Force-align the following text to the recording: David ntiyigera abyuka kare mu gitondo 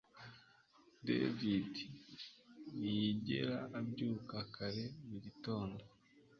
David 1.05 1.71
ntiyigera 2.77 3.57
abyuka 3.79 4.37
kare 4.53 4.83
mu 5.07 5.17
gitondo 5.25 5.83